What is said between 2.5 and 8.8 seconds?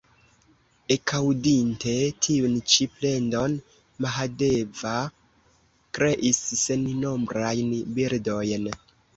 ĉi plendon, Mahadeva kreis sennombrajn birdojn.